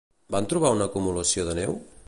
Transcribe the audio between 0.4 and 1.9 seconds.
trobar una acumulació de neu?